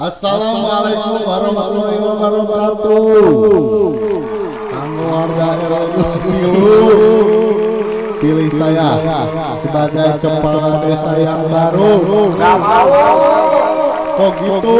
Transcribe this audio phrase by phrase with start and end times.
[0.00, 3.20] Assalamualaikum warahmatullahi wabarakatuh.
[4.72, 6.80] Kanggo warga RW Tilu
[8.16, 8.96] pilih saya
[9.60, 12.32] sebagai kepala desa yang baru.
[12.32, 12.88] Gak mau.
[14.16, 14.76] Kok gitu?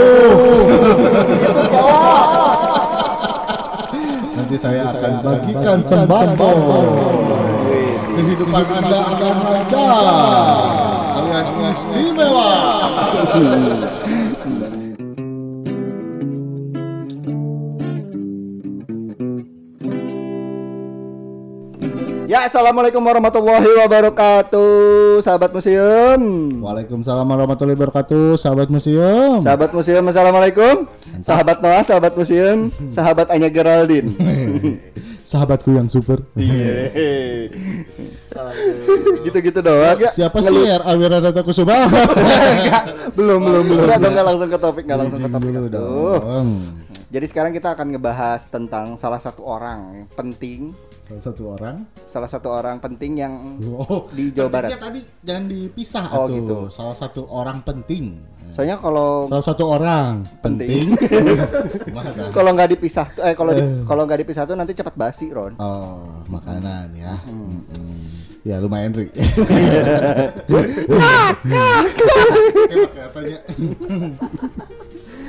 [4.41, 6.53] Nanti saya akan bagikan sembako.
[8.17, 10.01] Kehidupan Anda akan lancar.
[11.13, 12.53] Kalian istimewa.
[22.41, 26.21] Ya, assalamualaikum warahmatullahi wabarakatuh, sahabat museum.
[26.65, 29.45] Waalaikumsalam warahmatullahi wabarakatuh, sahabat museum.
[29.45, 30.89] Sahabat museum, assalamualaikum.
[31.21, 34.17] Sahabat Noah, sahabat museum, sahabat Anya Geraldine.
[35.37, 36.25] Sahabatku yang super.
[36.33, 36.89] Iya.
[39.21, 40.09] Gitu-gitu doang ya.
[40.09, 40.97] Siapa sih R.A.
[40.97, 41.93] Wiranata Kusuma?
[41.93, 43.85] Enggak, belum, belum, belum.
[44.01, 45.53] Enggak langsung ke topik, enggak langsung ke topik.
[45.69, 46.49] dong.
[47.13, 50.73] Jadi sekarang kita akan ngebahas tentang salah satu orang yang penting,
[51.11, 51.77] Salah satu orang.
[52.07, 53.35] salah satu orang penting yang
[53.67, 54.79] Oh, Di Jawa Barat.
[54.79, 56.35] tadi jangan dipisah Oh, atuh.
[56.39, 56.59] gitu.
[56.71, 58.15] Salah satu orang penting.
[58.51, 60.95] soalnya kalau Salah satu orang Penting.
[60.95, 61.39] penting.
[62.37, 65.55] Kalau nggak dipisah eh kalau di- kalau nggak dipisah tuh nanti cepat basi, Ron.
[65.57, 67.15] Oh, makanan ya.
[67.27, 67.95] Mm-mm.
[68.43, 69.07] Ya lumayan Ri.
[72.91, 73.39] Katanya.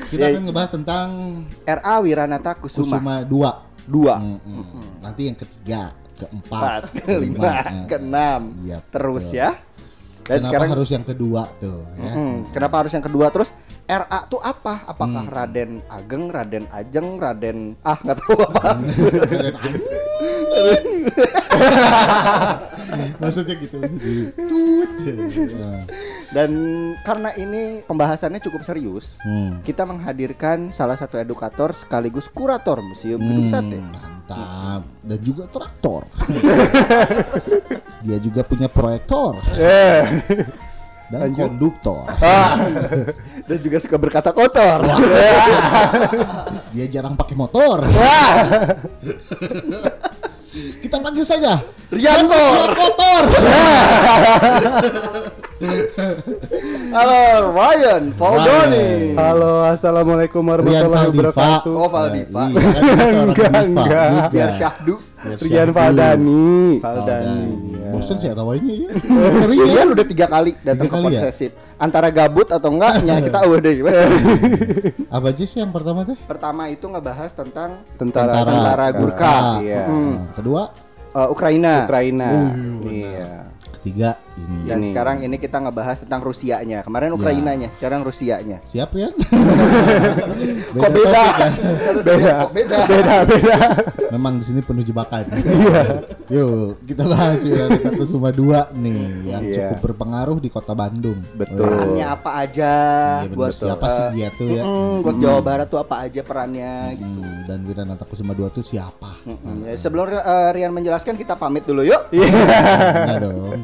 [0.09, 1.08] Kita akan ngebahas tentang
[1.64, 2.98] RA Wiranata Kusuma.
[2.98, 3.71] Kusuma 2.
[3.86, 4.16] Dua.
[5.02, 7.54] Nanti yang ketiga, empat, keempat, kelima,
[7.90, 9.40] keenam, Iya, terus betul.
[9.42, 9.52] ya.
[10.22, 12.14] Dan Kenapa sekarang harus yang kedua tuh ya?
[12.14, 13.50] Hmm, kenapa harus yang kedua terus
[13.92, 14.81] RA tuh apa?
[14.86, 15.30] Apakah Hmm.
[15.30, 18.78] Raden Ageng, Raden Ajeng, Raden ah nggak tahu apa.
[23.17, 23.78] Maksudnya gitu.
[24.31, 24.92] Tut.
[26.31, 26.52] Dan
[27.02, 29.59] karena ini pembahasannya cukup serius, Hmm.
[29.62, 33.78] kita menghadirkan salah satu edukator sekaligus kurator Museum Gedung Hmm, Sate.
[33.78, 36.02] mantap dan juga traktor
[38.01, 40.01] dia juga punya proyektor Eh,
[41.12, 42.08] dan konduktor.
[42.22, 42.56] Ah,
[43.44, 44.80] dan juga suka berkata kotor.
[46.74, 47.84] dia jarang pakai motor.
[50.80, 51.60] Kita panggil saja.
[51.92, 52.40] Rianto.
[52.72, 53.24] Kotor
[56.92, 59.14] Halo, Ryan Faudoni.
[59.14, 61.74] Halo, assalamualaikum warahmatullahi wabarakatuh.
[61.78, 62.50] Oh, Valdiva.
[62.50, 63.86] Iya, kan dia seorang Enggak, enggak.
[63.86, 64.04] juga.
[64.34, 64.96] Biar syahdu.
[64.98, 65.78] Biar Rian syahdu.
[65.78, 66.50] Valdani.
[66.82, 67.42] Valdani.
[67.78, 67.90] Iya.
[67.92, 68.90] bosan sih tawanya ya
[69.44, 71.22] serius Rian udah tiga kali datang ke ya?
[71.22, 71.54] Possessive.
[71.78, 73.76] Antara gabut atau enggaknya kita udah deh.
[75.16, 78.50] apa aja sih yang pertama tuh Pertama itu ngebahas tentang Tentara, Tentara.
[78.50, 79.36] Tentara Gurkha.
[79.62, 79.84] Iya.
[79.86, 80.16] Hmm.
[80.34, 80.72] kedua
[81.14, 81.86] uh, Ukraina.
[81.86, 82.30] Ukraina.
[82.32, 83.30] Oh, iya.
[83.78, 84.10] ketiga
[84.41, 84.88] ini Dan Ini.
[84.88, 86.69] sekarang ini kita ngebahas tentang Rusianya.
[86.72, 86.81] Ya.
[86.81, 88.57] Kemarin Ukrainanya, sekarang Rusianya.
[88.63, 89.13] siap Rian
[90.72, 91.24] Kok beda?
[92.02, 92.34] Beda.
[92.41, 92.78] Kok beda?
[92.85, 93.57] Beda, beda.
[94.09, 95.25] Memang di sini penuh jebakan.
[95.62, 95.84] Iya.
[96.31, 99.53] Yuk, kita bahas Wiranata Kusuma 2 nih yang Iya.
[99.53, 101.19] cukup berpengaruh di kota Bandung.
[101.34, 101.68] Betul.
[101.68, 102.74] Perannya apa aja
[103.22, 104.63] Iya, buat siapa uh, sih dia tuh ya?
[104.63, 107.19] mm, buat Jawa Barat tuh apa aja perannya gitu.
[107.46, 109.12] Dan Wiranata Kusuma 2 tuh siapa?
[109.24, 112.00] Mm, ya, sebelum uh, Rian menjelaskan kita pamit dulu yuk.
[112.09, 112.31] Iya
[113.24, 113.59] dong.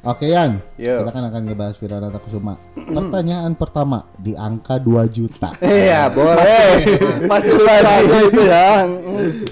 [0.00, 1.04] Oke Yan, Yuk.
[1.04, 2.56] kita kan akan ngebahas Wiranata Kusuma.
[2.72, 5.52] Pertanyaan pertama di angka 2 juta.
[5.60, 6.80] Iya, boleh.
[7.30, 8.88] Masih lupa itu ya.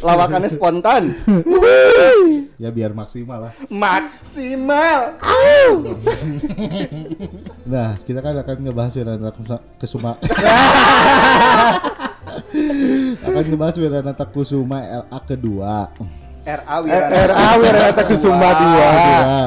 [0.00, 1.02] Lawakannya spontan.
[2.58, 3.54] Ya biar maksimal lah.
[3.70, 5.14] Maksimal.
[7.70, 9.62] Nah, kita kan akan ngebahas Wiranata Kusuma.
[9.78, 10.12] Kusuma.
[13.30, 15.86] akan ngebahas Wiranata Kusuma LA kedua.
[16.42, 18.90] RA RA Wiranata Kusuma Kedua,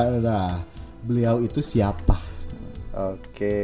[0.07, 0.23] 2.
[0.23, 0.70] Nah,
[1.01, 2.17] beliau itu siapa?
[2.91, 3.55] Oke,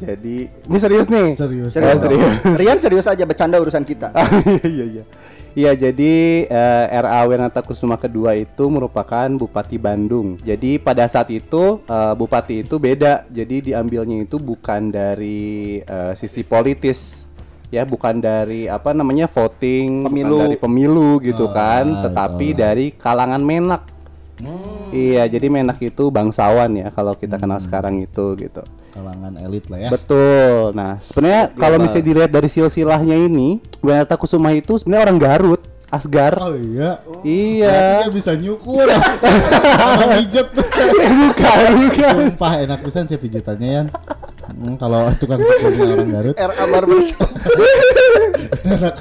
[0.00, 1.36] jadi ini serius nih.
[1.36, 1.70] Serius.
[1.70, 2.32] Serius, Oh, serius.
[2.60, 4.08] Rian serius aja bercanda urusan kita.
[4.64, 5.04] iya iya.
[5.50, 6.14] Iya jadi
[6.46, 10.38] eh, RA Wiranata Kusuma kedua itu merupakan Bupati Bandung.
[10.40, 13.26] Jadi pada saat itu eh, Bupati itu beda.
[13.28, 17.26] Jadi diambilnya itu bukan dari eh, sisi politis
[17.68, 20.38] ya bukan dari apa namanya voting bukan Pemilu.
[20.42, 23.86] dari pemilu gitu Oh, kan alright, tetapi dari kalangan menak
[24.90, 29.78] iya jadi menak itu bangsawan ya kalau kita kenal sekarang itu gitu Kalangan elit lah
[29.86, 29.88] ya.
[29.94, 30.74] Betul.
[30.74, 36.34] Nah, sebenarnya kalau misalnya dilihat dari silsilahnya ini, Wiranata Kusuma itu sebenarnya orang Garut, Asgar.
[36.42, 37.02] Oh iya.
[37.22, 37.70] Iya.
[37.70, 38.86] Berarti dia bisa nyukur.
[39.78, 40.46] Sama pijet.
[40.54, 42.14] bukan, bukan.
[42.14, 43.86] Sumpah enak pisan sih pijitannya Yan.
[44.60, 47.28] Hmm, kalau tukang cukurnya orang Garut, RA Barbershop.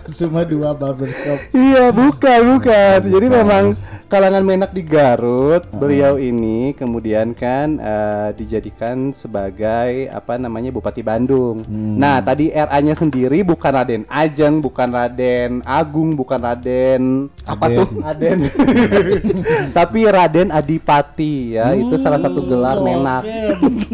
[0.08, 1.52] Kusuma dua barbershop.
[1.52, 3.00] Iya, bukan, bukan.
[3.04, 3.76] Jadi memang
[4.08, 11.68] kalangan menak di Garut, beliau ini kemudian kan eh, dijadikan sebagai apa namanya Bupati Bandung.
[11.70, 17.78] Nah, tadi RA-nya sendiri bukan Raden Ajeng, bukan Raden Agung, bukan Raden apa Aden.
[17.78, 17.88] tuh?
[18.00, 18.38] Raden.
[19.78, 23.28] Tapi Raden Adipati ya, itu salah satu gelar menak.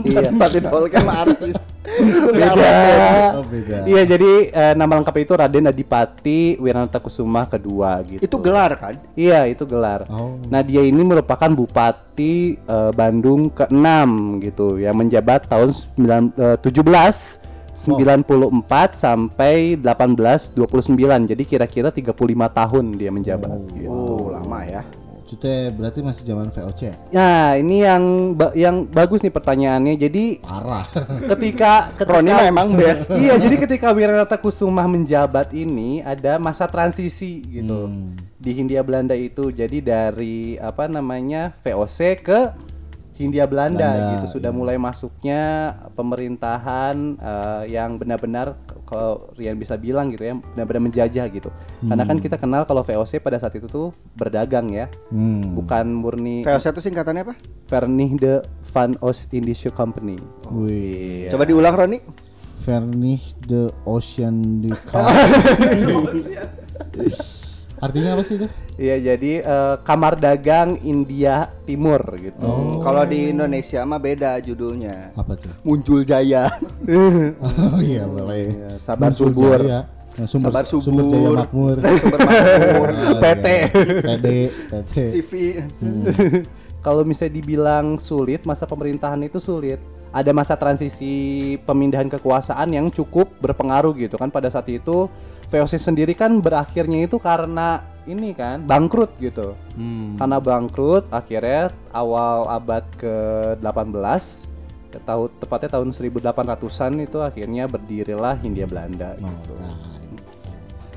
[0.06, 0.30] Iya.
[0.32, 1.55] Batin Volkan artis.
[1.86, 2.74] Beda.
[3.40, 3.78] Oh, beda.
[3.88, 8.22] Iya, jadi eh, nama lengkapnya itu Raden Adipati Wiranata Kusuma kedua gitu.
[8.22, 9.00] Itu gelar kan?
[9.16, 10.10] Iya, itu gelar.
[10.12, 10.36] Oh.
[10.50, 13.86] Nah, dia ini merupakan bupati eh, Bandung ke-6
[14.44, 21.28] gitu yang menjabat tahun 9, eh, 17 94 sampai 1829.
[21.28, 23.92] Jadi kira-kira 35 tahun dia menjabat gitu.
[23.92, 24.84] Oh, lama ya.
[25.25, 26.80] Itu teh berarti masih zaman VOC.
[26.83, 26.94] ya?
[27.10, 29.98] Nah, ini yang ba- yang bagus nih pertanyaannya.
[29.98, 30.86] Jadi Parah.
[31.33, 33.10] ketika ketika Roni memang best.
[33.12, 38.13] iya, jadi ketika Wiranata Kusuma menjabat ini ada masa transisi gitu Hmm.
[38.38, 39.50] di Hindia Belanda itu.
[39.50, 42.39] Jadi dari apa namanya VOC ke
[43.16, 44.38] Hindia Belanda, Belanda, gitu.
[44.38, 44.56] Sudah iya.
[44.56, 45.42] mulai masuknya
[45.95, 48.54] pemerintahan eh, yang benar-benar
[48.86, 51.50] kalau Rian bisa bilang gitu ya, benar-benar menjajah gitu.
[51.82, 55.58] Karena kan kita kenal kalau VOC pada saat itu tuh berdagang ya, Hmm.
[55.58, 57.34] bukan murni VOC itu singkatannya apa?
[57.66, 60.16] Verenigde van Oost Indische Company.
[60.48, 61.28] Wih.
[61.28, 62.00] Coba diulang Roni.
[62.56, 64.72] Vernish the ocean di
[67.86, 68.48] Artinya apa sih itu?
[68.76, 72.44] Iya jadi eh, kamar dagang India Timur gitu.
[72.44, 72.82] Oh.
[72.82, 75.14] Kalau di Indonesia mah beda judulnya.
[75.14, 75.54] Apa tuh?
[75.62, 76.50] Muncul Jaya.
[77.76, 78.50] Oh iya boleh.
[78.52, 79.60] Iya, sabar Muncul subur.
[79.62, 79.80] Jaya.
[80.16, 81.12] Nah, sumber, Sabar sumber subur.
[81.12, 81.76] Jaya Makmur.
[82.02, 82.90] Sumber makmur.
[83.12, 83.48] Oh, PT.
[83.48, 83.66] iya.
[84.16, 84.28] PD,
[84.72, 84.94] PT.
[85.12, 85.32] CV.
[86.80, 89.82] Kalau misalnya dibilang sulit, masa pemerintahan itu sulit.
[90.16, 91.12] Ada masa transisi
[91.68, 95.12] pemindahan kekuasaan yang cukup berpengaruh gitu kan pada saat itu
[95.46, 99.54] VOC sendiri kan berakhirnya itu karena ini kan bangkrut gitu.
[99.74, 100.18] Hmm.
[100.18, 104.24] Karena bangkrut akhirnya awal abad ke-18
[104.90, 109.54] ke tahun tepatnya tahun 1800-an itu akhirnya berdirilah Hindia Belanda Oh, gitu.
[109.58, 109.78] right.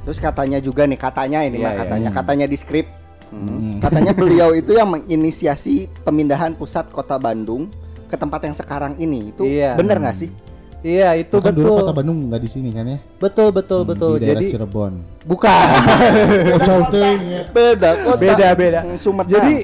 [0.05, 1.81] Terus katanya juga nih, katanya ini Iya, mah iya.
[1.85, 2.87] katanya, katanya di skrip.
[3.29, 3.77] Hmm.
[3.81, 7.69] Katanya beliau itu yang menginisiasi pemindahan pusat kota Bandung
[8.09, 9.37] ke tempat yang sekarang ini.
[9.37, 9.77] Itu Iya.
[9.77, 10.33] bener nggak sih?
[10.79, 11.79] Iya, itu Kan dulu betul.
[11.83, 12.99] kota Bandung nggak di sini kan ya?
[13.19, 14.13] Betul betul betul.
[14.19, 14.93] Di daerah Jadi Cirebon.
[15.27, 15.67] bukan.
[16.55, 17.43] Oh jauh ya.
[17.51, 18.19] Beda kota.
[18.19, 18.81] beda beda.
[18.87, 19.33] Hmm, Sumedang.
[19.35, 19.57] Jadi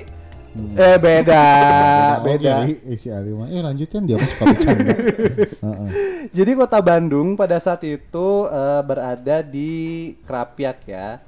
[0.74, 1.44] eh beda
[2.18, 2.52] Oh, beda.
[2.66, 2.74] Gary.
[2.86, 3.46] Eh, si mah.
[3.50, 4.94] Eh lanjutkan dia suka bercanda.
[5.66, 5.88] Heeh.
[6.34, 9.70] Jadi kota Bandung pada saat itu eh, berada di
[10.26, 11.22] Krapyak ya.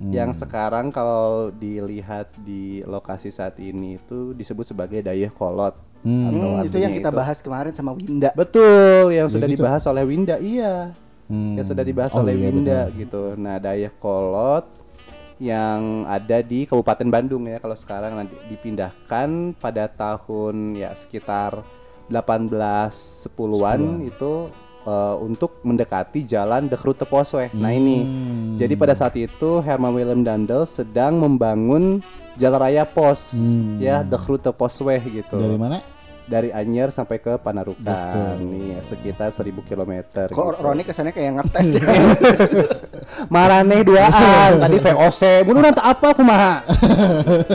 [0.00, 5.76] Yang sekarang kalau dilihat di lokasi saat ini itu disebut sebagai Dayakolot.
[6.00, 6.26] Hmm.
[6.26, 8.30] Atau Hmm, itu yang kita itu- bahas kemarin sama Winda.
[8.32, 9.60] Betul, yang Ya sudah gitu.
[9.60, 10.36] dibahas oleh Winda.
[10.36, 10.96] Iya.
[11.26, 11.54] Hmm.
[11.54, 12.98] Yang sudah dibahas Oh, oleh iya, Winda benar.
[12.98, 13.22] gitu.
[13.36, 14.64] Nah, Dayakolot
[15.38, 21.64] yang ada di Kabupaten Bandung ya kalau sekarang nanti dipindahkan pada tahun ya sekitar
[22.10, 24.32] 1810-an itu
[24.80, 27.52] eh, untuk mendekati jalan De Grote Posweg.
[27.52, 28.00] Nah, ini.
[28.00, 28.56] Hmm.
[28.56, 32.00] Jadi pada saat itu Herman Willem Dandel sedang membangun
[32.40, 33.76] jalan raya pos Hmm.
[33.76, 35.78] ya De Grote Posweg gitu Dari mana?
[36.22, 38.46] dari Anyer sampai ke Panarukan Betul.
[38.46, 39.92] nih ya, sekitar 1000 km.
[40.14, 40.62] Kok gitu.
[40.62, 41.82] Roni kesannya kayak ngetes ya?
[43.28, 46.54] Marane duaan tadi VOC, urang teu apa kumaha?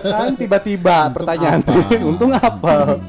[0.03, 1.71] kan tiba-tiba pertanyaan apa?
[2.11, 2.99] untung apa?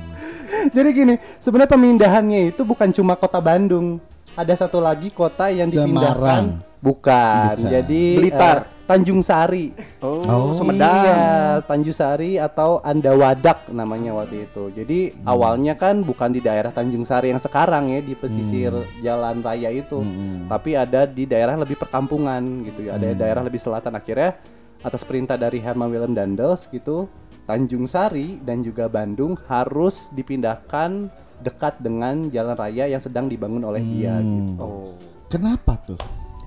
[0.70, 3.98] Jadi gini, sebenarnya pemindahannya itu bukan cuma kota Bandung.
[4.32, 6.14] Ada satu lagi kota yang dipindahkan.
[6.14, 6.44] Semarang.
[6.78, 7.54] Bukan.
[7.58, 7.66] Bukan.
[7.66, 8.56] Jadi Blitar.
[8.62, 9.74] eh, Tanjung Sari.
[9.98, 10.54] Oh, Oh.
[10.54, 11.02] Sumedang.
[11.02, 11.26] Iya,
[11.66, 14.70] Tanjung Sari atau Andawadak namanya waktu itu.
[14.70, 15.26] Jadi Hmm.
[15.26, 18.86] awalnya kan bukan di daerah Tanjung Sari yang sekarang ya di pesisir Hmm.
[19.02, 19.98] jalan raya itu,
[20.46, 22.94] tapi ada di daerah lebih perkampungan gitu ya.
[22.94, 23.02] Hmm.
[23.02, 24.38] Ada daerah lebih selatan akhirnya
[24.80, 27.10] atas perintah dari Herman Willem Dandels gitu,
[27.42, 33.82] Tanjung Sari dan juga Bandung harus dipindahkan dekat dengan jalan raya yang sedang dibangun oleh
[33.82, 34.54] dia Hmm.
[34.54, 34.62] gitu.
[34.62, 34.90] Oh.
[35.26, 35.98] Kenapa tuh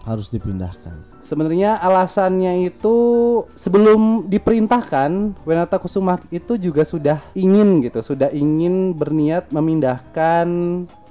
[0.03, 1.09] harus dipindahkan?
[1.19, 2.95] Sebenarnya alasannya itu
[3.53, 10.47] sebelum diperintahkan Wenata Kusuma itu juga sudah ingin gitu, sudah ingin berniat memindahkan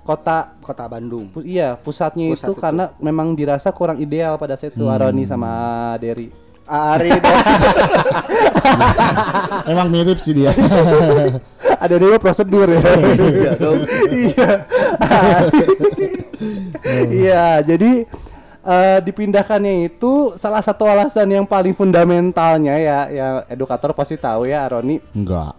[0.03, 1.29] kota Kota Bandung.
[1.29, 2.61] pu- iya pusatnya Pusat itu itu.
[2.61, 5.53] karena memang dirasa kurang ideal pada saat itu Aroni sama
[5.99, 6.33] Derry.
[6.65, 7.09] Ari
[9.67, 10.53] Emang mirip sih dia.
[11.85, 12.81] Ada dulu prosedur ya.
[14.11, 14.49] Iya.
[17.09, 18.05] Iya, jadi
[18.69, 24.69] eh, dipindahkannya itu salah satu alasan yang paling fundamentalnya ya, ya edukator pasti tahu ya,
[24.69, 25.01] Roni.
[25.17, 25.57] Enggak.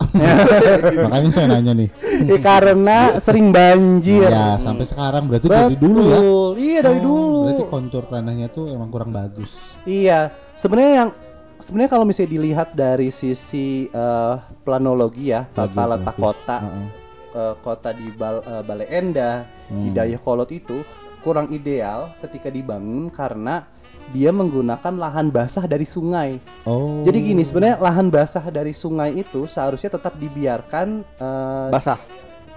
[1.10, 1.90] Makanya saya nanya nih.
[2.30, 4.30] Eh, karena sering banjir.
[4.30, 6.20] Ya, sampai sekarang berarti dari dulu ya.
[6.22, 6.50] Betul.
[6.62, 7.40] Iya dari Oh, dulu.
[7.50, 9.74] Berarti kontur tanahnya tuh emang kurang bagus.
[9.84, 11.10] Iya, sebenarnya yang
[11.58, 16.88] sebenarnya kalau misalnya dilihat dari sisi eh, planologi ya, tata letak kota, Heeh.
[17.34, 20.80] eh, kota di Bal, eh, Bale Endah, di Dayakolot itu
[21.20, 23.64] kurang ideal ketika dibangun karena
[24.10, 26.42] dia menggunakan lahan basah dari sungai.
[26.66, 27.06] Oh.
[27.06, 32.02] Jadi gini, sebenarnya lahan basah dari sungai itu seharusnya tetap dibiarkan eh, Basah.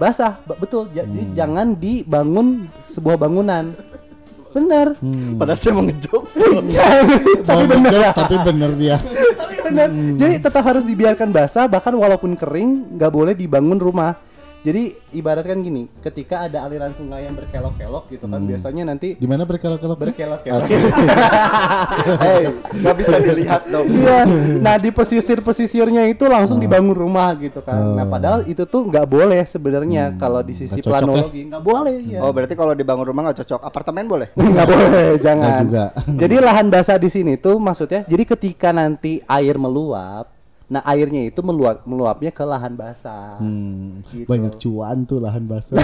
[0.01, 0.89] basah, ba- betul.
[0.89, 3.77] Jadi jangan dibangun sebuah bangunan.
[4.53, 4.97] Benar.
[5.01, 5.37] Hmm.
[5.37, 6.23] Padahal saya mau ngejok.
[7.49, 8.97] Mau ngejokes, tapi bener dia.
[9.41, 9.89] Tapi benar.
[9.93, 14.17] Jadi tetap harus dibiarkan basah bahkan walaupun kering nggak boleh dibangun rumah.
[14.63, 19.99] Jadi ibaratkan gini, ketika ada aliran sungai yang berkelok-kelok gitu kan biasanya nanti Gimana berkelok-kelok?
[19.99, 20.71] berkelok-kelok.
[22.23, 23.91] Hei, nggak bisa dilihat dong.
[23.91, 24.23] Iya.
[24.63, 27.99] Nah, di pesisir-pesisirnya itu langsung dibangun rumah gitu kan.
[27.99, 30.93] Nah, padahal itu tuh nggak boleh sebenarnya kalau di sisi cocok ya?
[30.95, 32.21] planologi nggak boleh ya.
[32.23, 33.61] Oh, berarti kalau dibangun rumah nggak cocok.
[33.67, 34.31] Apartemen boleh?
[34.39, 35.43] nggak boleh, jangan.
[35.43, 35.85] Nggak juga.
[36.07, 40.31] Jadi lahan basah di sini tuh maksudnya, jadi ketika nanti air meluap,
[40.67, 43.37] nah airnya itu meluap meluapnya ke lahan basah.
[43.39, 44.25] Hmm, Gitu.
[44.25, 45.79] banyak cuan tuh lahan basah.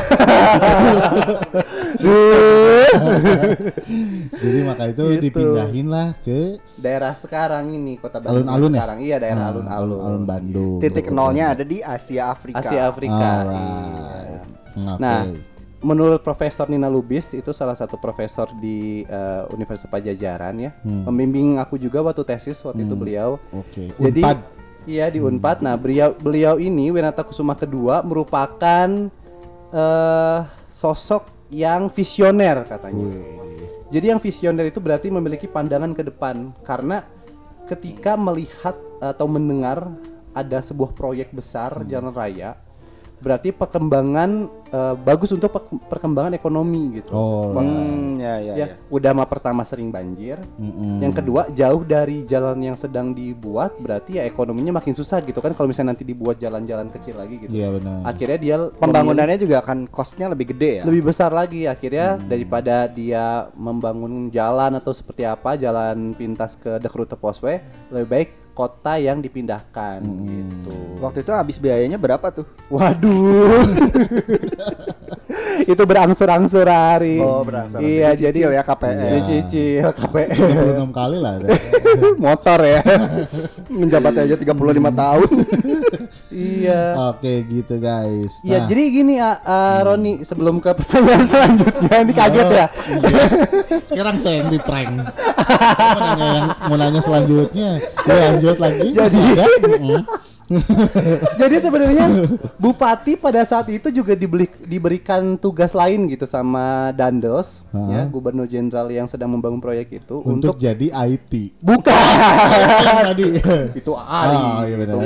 [4.34, 5.22] Jadi maka itu Gitu.
[5.22, 8.78] dipindahin lah ke Daerah sekarang ini kota Bandung Alun-alun ya?
[8.78, 10.00] sekarang iya daerah Ah, alun-alun.
[10.00, 10.78] alun Bandung.
[10.78, 12.60] Titik nolnya ada di Asia Afrika.
[12.60, 13.28] Asia Afrika.
[13.42, 13.58] Alright.
[13.58, 14.40] iya.
[14.88, 15.00] Oke.
[15.00, 15.20] Nah,
[15.80, 21.02] menurut Profesor Nina Lubis itu salah satu profesor di eh, Universitas Pajajaran ya, Hmm.
[21.04, 23.38] membimbing aku juga waktu tesis waktu itu beliau.
[23.50, 23.90] Oke.
[23.92, 24.38] Jadi Unpad.
[24.88, 25.60] Iya di Unpad.
[25.60, 28.88] Nah, beliau beliau ini Winata Kusuma kedua merupakan
[29.68, 30.40] eh
[30.72, 33.04] sosok yang visioner katanya.
[33.88, 37.04] Jadi yang visioner itu berarti memiliki pandangan ke depan karena
[37.68, 39.92] ketika melihat atau mendengar
[40.32, 41.88] ada sebuah proyek besar Hmm.
[41.88, 42.56] jalan raya
[43.18, 44.30] berarti perkembangan
[44.68, 47.10] eh, bagus untuk per- perkembangan ekonomi gitu.
[47.10, 48.76] Oh, Hmm, ya, ya, ya, ya.
[48.88, 50.38] udah mah pertama sering banjir.
[50.54, 51.00] Mm-mm.
[51.00, 55.52] Yang kedua jauh dari jalan yang sedang dibuat berarti ya ekonominya makin susah gitu kan
[55.52, 57.50] kalau misalnya nanti dibuat jalan-jalan kecil lagi gitu.
[57.50, 57.96] Iya benar.
[58.04, 60.82] Akhirnya dia Pembangunannya juga akan costnya lebih gede ya.
[60.84, 62.28] lebih besar lagi akhirnya Hmm.
[62.28, 67.60] daripada dia membangun jalan atau seperti apa jalan pintas ke The Poswe
[67.90, 70.26] lebih baik kota yang dipindahkan Hmm.
[70.26, 70.74] gitu.
[70.98, 72.42] Waktu itu habis biayanya berapa tuh?
[72.66, 73.62] Waduh.
[75.72, 77.18] itu berangsur-angsur hari.
[77.18, 77.78] Oh, berangsur.
[77.80, 79.10] Iya, Dicicil jadi ya KPR.
[79.20, 80.36] Dicicil KPR.
[80.78, 81.32] 26 kali lah.
[82.24, 82.80] Motor ya.
[83.80, 84.48] Menjabat aja 35
[84.94, 85.28] tahun.
[86.30, 86.82] iya.
[87.12, 88.32] Oke gitu guys.
[88.42, 92.66] Iya, Nah, jadi gini ah, ah, Roni sebelum ke pertanyaan selanjutnya ini kaget ya.
[93.84, 94.92] sekarang saya yang di prank.
[95.38, 97.70] Saya mau nanya yang mau nanya selanjutnya.
[98.06, 98.88] Ya lanjut lagi.
[98.92, 99.44] Jadi- ada?
[99.68, 100.00] Mm-mm.
[101.40, 102.06] Jadi sebenarnya
[102.56, 107.88] bupati pada saat itu juga dibeli, diberikan tugas lain gitu sama Dandos, Heeh.
[107.90, 111.52] ya gubernur jenderal yang sedang membangun proyek itu Untuk untuk, jadi IT.
[111.60, 111.92] bukan
[113.12, 113.28] tadi.
[113.80, 114.36] itu Ari.
[114.38, 114.96] Oh, iya benar.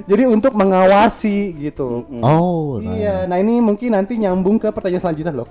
[0.00, 2.02] Jadi untuk mengawasi gitu.
[2.20, 2.92] Oh, nah.
[2.92, 5.46] Iya, nah ini mungkin nanti nyambung ke pertanyaan selanjutnya loh.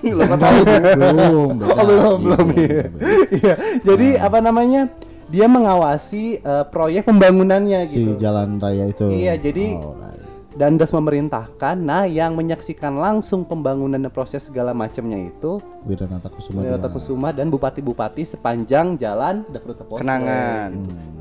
[0.00, 1.58] Belum.
[1.58, 2.46] belum, belum.
[2.50, 2.82] Iya, Iya.
[2.82, 2.90] beda.
[3.30, 3.54] Iya.
[3.84, 4.88] Jadi apa namanya?
[5.28, 8.16] Dia mengawasi eh, proyek pembangunannya Si gitu.
[8.16, 9.06] jalan raya itu.
[9.06, 10.16] Iya, jadi- Alright.
[10.48, 16.66] Dandas memerintahkan, nah yang menyaksikan langsung pembangunan dan proses segala macamnya itu Wiranata Kusuma.
[16.66, 16.90] Wiranata.
[16.90, 20.02] Kusuma dan bupati-bupati sepanjang jalan Dekrute Poswe.
[20.02, 20.70] Kenangan.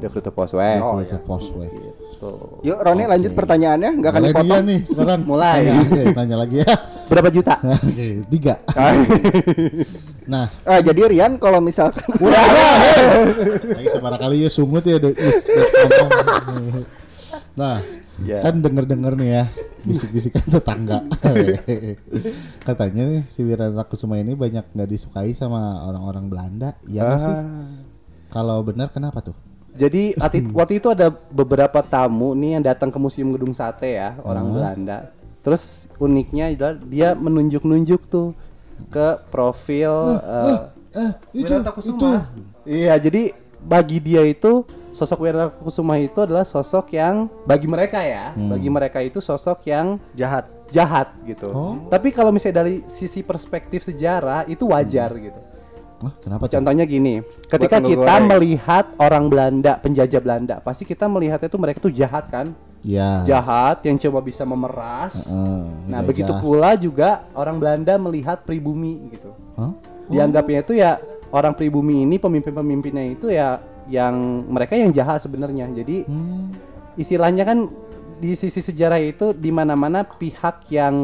[0.02, 0.82] Dekrute Poswe.
[0.82, 1.70] Oh, Itu Posway.
[1.70, 2.32] Gitu.
[2.66, 4.66] Yuk Roni lanjut pertanyaannya, nggak akan Mulai dia dipotong.
[4.66, 5.20] nih sekarang.
[5.30, 5.60] Mulai.
[5.86, 6.74] Oke, Tanya lagi ya.
[7.06, 7.54] Berapa juta?
[8.34, 8.56] Tiga.
[10.28, 12.04] Nah, Ah, jadi Rian kalau misalkan
[13.72, 16.84] lagi sebarang kali ya sungut ya de- is- de-.
[17.54, 17.80] Nah,
[18.20, 18.42] Ya.
[18.42, 19.44] kan denger-denger nih ya
[19.84, 21.06] bisik-bisikan tetangga.
[22.68, 26.70] Katanya nih si Wiranata Kusuma ini banyak nggak disukai sama orang-orang Belanda.
[26.84, 27.32] Iya nggak sih?
[27.32, 27.46] Ah.
[28.28, 29.38] Kalau benar kenapa tuh?
[29.72, 34.18] Jadi ati- waktu itu ada beberapa tamu nih yang datang ke Museum Gedung Sate ya,
[34.20, 35.14] orang Belanda.
[35.40, 35.64] Terus
[35.96, 38.34] uniknya adalah dia menunjuk-nunjuk tuh
[38.92, 40.22] ke profil
[40.98, 41.78] Eh, itu Wiranata itu.
[41.78, 42.26] Kusuma.
[42.66, 44.66] Iya, jadi bagi dia itu
[44.96, 50.02] sosok Wiranata Kusuma itu adalah sosok yang bagi mereka ya, bagi mereka itu sosok yang
[50.18, 50.50] jahat.
[50.68, 51.48] jahat gitu.
[51.48, 51.80] Oh.
[51.88, 55.40] Tapi kalau misalnya dari sisi perspektif sejarah itu wajar gitu.
[56.04, 56.60] Wah, kenapa tuh?
[56.60, 58.28] Contohnya gini, ketika kita goreng.
[58.28, 62.52] melihat orang Belanda, penjajah Belanda, pasti kita melihatnya itu mereka tuh jahat kan?
[62.86, 63.26] Ya.
[63.26, 65.28] Jahat yang coba bisa memeras.
[65.28, 66.08] Heeh, nah, jajah.
[66.08, 69.34] begitu pula juga orang Belanda melihat pribumi gitu.
[69.58, 69.74] Hah?
[70.08, 71.02] Dianggapnya itu ya
[71.34, 73.60] orang pribumi ini pemimpin-pemimpinnya itu ya
[73.92, 75.68] yang mereka yang jahat sebenarnya.
[75.74, 76.54] Jadi Hmm.
[76.96, 77.68] istilahnya kan
[78.18, 80.96] di sisi sejarah itu di mana-mana pihak yang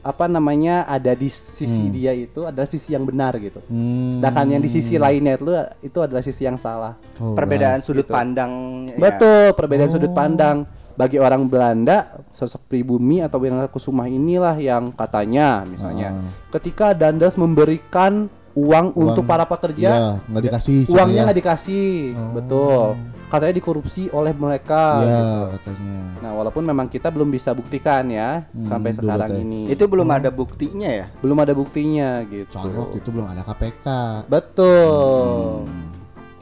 [0.00, 3.60] apa namanya ada di sisi dia itu adalah sisi yang benar gitu.
[3.66, 4.16] Hmm.
[4.16, 5.44] Sedangkan yang di sisi lainnya itu
[5.82, 6.96] itu adalah sisi yang salah.
[7.16, 8.12] Oh, Perbedaan sudut Gitu.
[8.12, 8.52] pandang.
[8.88, 8.96] ya.
[8.96, 10.16] Betul, perbedaan sudut Oh.
[10.16, 10.64] pandang.
[10.90, 16.12] Bagi orang Belanda, sosok pribumi atau Kusuma inilah yang katanya misalnya
[16.50, 20.78] ketika Dandas memberikan uang, untuk para pekerja, Iya, nggak dikasih.
[20.90, 21.24] uangnya saya.
[21.24, 21.88] nggak dikasih.
[22.34, 22.84] Betul.
[23.30, 24.98] Katanya dikorupsi oleh mereka.
[25.00, 25.30] Iya, gitu.
[25.54, 25.96] katanya.
[26.18, 29.60] Nah, walaupun memang kita belum bisa buktikan ya sampai dulu sekarang ini.
[29.70, 31.06] Itu belum ada buktinya ya.
[31.22, 32.50] belum ada buktinya gitu.
[32.50, 33.86] Soalnya waktu itu belum ada KPK.
[34.26, 35.70] Betul.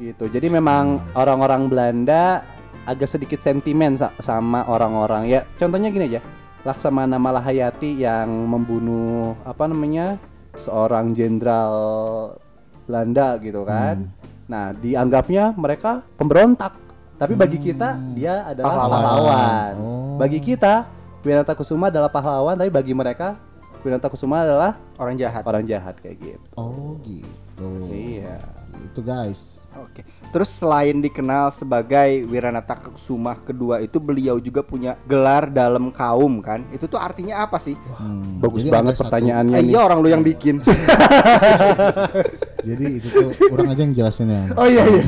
[0.01, 0.25] Gitu.
[0.33, 2.41] Jadi memang orang-orang Belanda
[2.89, 5.45] agak sedikit sentimen sa- sama orang-orang ya.
[5.61, 6.25] Contohnya gini aja.
[6.65, 10.17] Laksamana Malahayati yang membunuh apa namanya?
[10.59, 11.71] seorang jenderal
[12.89, 14.11] Belanda gitu kan.
[14.49, 16.73] Nah, dianggapnya mereka pemberontak.
[17.19, 18.91] Tapi bagi kita dia adalah Pahlawan.
[18.97, 19.73] pahlawan.
[19.77, 20.17] Oh.
[20.17, 20.87] Bagi kita
[21.21, 23.37] Winata Kusuma adalah pahlawan, tapi bagi mereka
[23.85, 25.43] Winata Kusuma adalah Orang jahat.
[25.45, 26.47] orang jahat kayak gitu.
[26.57, 27.69] Oh, gitu.
[27.93, 28.39] Iya.
[28.81, 29.67] Itu guys.
[29.75, 30.03] Oke.
[30.29, 36.63] Terus selain dikenal sebagai Wiranata Kusuma kedua itu beliau juga punya gelar dalam kaum kan?
[36.69, 37.75] Itu tuh artinya apa sih?
[37.93, 39.71] Hmm, Bagus banget satu- pertanyaannya Eh, nih.
[39.71, 40.59] iya orang lu yang bikin.
[42.69, 44.43] Jadi itu tuh kurang aja yang jelasin ya.
[44.53, 45.03] oh iya iya.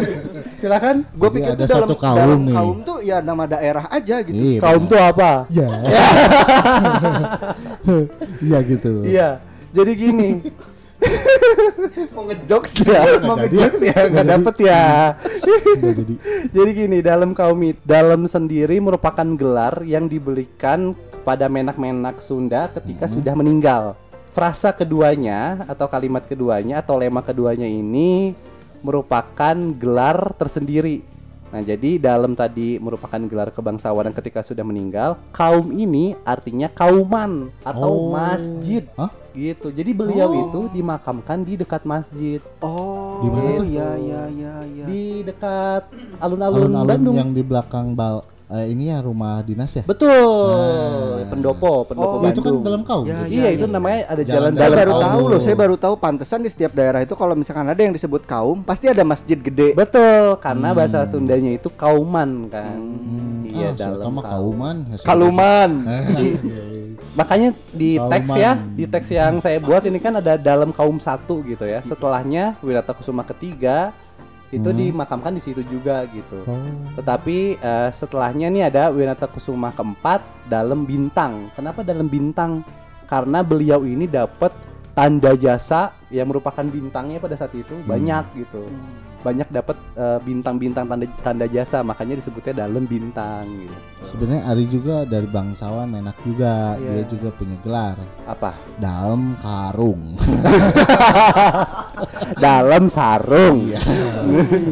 [0.58, 1.04] Silakan.
[1.12, 2.54] Gue pikir ada dalam, satu kaum dalam nih.
[2.56, 4.32] kaum tuh ya nama daerah aja gitu.
[4.32, 4.90] Iya, Kaum benar.
[4.90, 5.30] tuh apa?
[5.50, 5.68] Ya.
[8.40, 8.92] Iya gitu.
[9.04, 9.28] Iya.
[9.70, 10.28] Jadi gini.
[12.14, 14.84] Mau ngejokes ya, mau ngejokes ya, nggak dapet ya.
[15.96, 16.14] Jadi.
[16.52, 23.32] Jadi gini, dalam kaum dalam sendiri merupakan gelar yang diberikan kepada menak-menak Sunda ketika sudah
[23.36, 23.96] meninggal.
[24.36, 28.36] Frasa keduanya atau kalimat keduanya atau lema keduanya ini
[28.84, 31.00] merupakan gelar tersendiri.
[31.46, 38.10] Nah, jadi dalam tadi merupakan gelar kebangsawanan ketika sudah meninggal, kaum ini artinya kauman atau
[38.10, 38.12] Oh.
[38.12, 38.84] masjid.
[38.98, 39.08] Hah?
[39.36, 39.68] Gitu.
[39.68, 43.20] Jadi beliau itu dimakamkan di dekat masjid, Oh.
[43.20, 43.64] Di mana tuh?
[43.66, 44.84] Iya iya iya iya.
[44.84, 45.84] di dekat
[46.18, 47.14] alun-alun Bandung.
[47.14, 49.82] yang di belakang bal eh, ini ya rumah dinas ya?
[49.82, 50.06] Betul,
[51.18, 51.26] Nah.
[51.26, 52.62] pendopo, pendopo Oh, Oh, itu kan Bandung.
[52.62, 53.04] dalam kaum.
[53.04, 53.34] Ya, jadi.
[53.34, 55.02] iya, itu namanya ada Jalan jalan Saya baru kaum.
[55.02, 58.22] tahu loh, saya baru tahu pantesan di setiap daerah itu kalau misalkan ada yang disebut
[58.24, 59.74] kaum, pasti ada masjid gede.
[59.74, 62.78] Betul, karena bahasa Sundanya itu kauman kan.
[62.78, 64.22] Hmm, Iya, ah, dalam kaum.
[64.22, 64.76] kauman.
[64.86, 65.70] hasil- Kaluman.
[65.82, 66.58] Eh, iya, iya.
[67.16, 68.76] Makanya di teks ya, Kauman.
[68.76, 71.80] di teks yang saya buat ini kan ada dalam kaum satu gitu ya.
[71.80, 73.96] Setelahnya Wirata Kusuma ketiga
[74.54, 76.44] itu dimakamkan di situ juga gitu.
[76.46, 76.60] Oh.
[76.94, 81.50] Tetapi eh, setelahnya nih ada Winata Kusuma keempat dalam bintang.
[81.56, 82.62] Kenapa dalam bintang?
[83.10, 84.54] Karena beliau ini dapat
[84.96, 88.64] tanda jasa yang merupakan bintangnya pada saat itu banyak gitu.
[89.20, 93.76] Banyak dapat eh, bintang-bintang tanda tanda jasa, makanya disebutnya dalam bintang gitu.
[94.06, 96.80] Sebenarnya Ari juga dari bangsawan enak juga.
[96.80, 96.90] Iya.
[96.96, 98.56] Dia juga punya gelar Apa?
[98.80, 100.16] dalam karung.
[102.46, 103.68] dalam sarung.
[103.68, 103.80] Iya.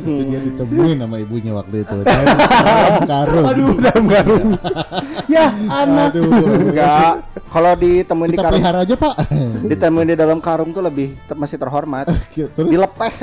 [0.07, 1.97] itu dia ditemuin sama ibunya waktu itu.
[2.07, 3.47] Dalam karung.
[3.51, 4.49] Aduh, dalam karung.
[5.35, 6.15] ya, anak.
[6.15, 6.31] Aduh.
[6.31, 7.15] Enggak.
[7.55, 9.15] Kalau ditemuin di Kita karung, pelihara aja, Pak.
[9.71, 12.11] ditemuin di dalam karung tuh lebih te- masih terhormat.
[12.35, 13.15] Terus Dilepeh.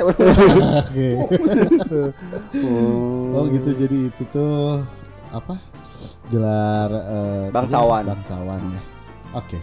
[2.52, 3.36] Hmm.
[3.36, 4.80] Oh gitu jadi itu tuh
[5.28, 5.56] apa?
[6.28, 8.04] Gelar tadi Bangsawan.
[8.08, 8.80] Bangsawan ya.
[9.32, 9.58] Oke.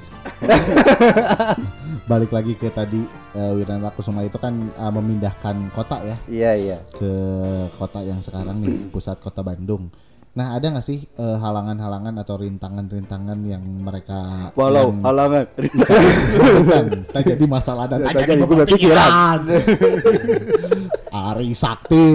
[2.06, 3.02] Balik lagi ke tadi
[3.34, 6.78] eh, Wiranata Kusuma itu kan eh, memindahkan kota ya Iya iya.
[6.90, 7.14] ke
[7.78, 9.94] kota yang sekarang nih pusat kota Bandung.
[10.30, 15.46] Nah ada nggak sih eh, halangan-halangan atau rintangan-rintangan yang mereka Walau yang- halangan.
[16.62, 19.40] Bukan, tak jadi masalah dan tak jadi beban pikiran.
[21.34, 22.06] Ari Sakti.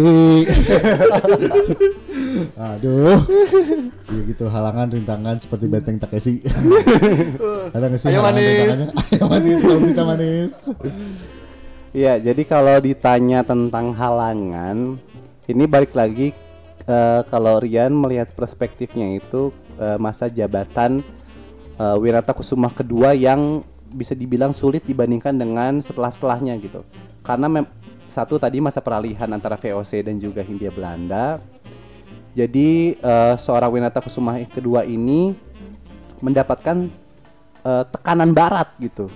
[2.57, 3.19] Aduh.
[4.05, 6.39] Ya gitu halangan rintangan seperti benteng Takeshi.
[7.75, 8.47] Ada nggak sih Ayo halangan manis.
[8.47, 8.89] rintangannya?
[8.95, 10.53] Ayo manis kalau bisa manis.
[11.91, 14.99] Iya, jadi kalau ditanya tentang halangan,
[15.47, 16.35] ini balik lagi
[16.89, 21.01] eh, kalau Rian melihat perspektifnya itu eh, masa jabatan
[21.77, 26.83] eh, Wirata Kusuma kedua yang bisa dibilang sulit dibandingkan dengan setelah-setelahnya gitu.
[27.23, 27.71] Karena mem-
[28.11, 31.43] satu tadi masa peralihan antara VOC dan juga Hindia Belanda.
[32.35, 35.35] Jadi eh, seorang Winata Kusuma kedua ini
[36.23, 36.91] mendapatkan
[37.63, 39.11] eh, tekanan barat gitu.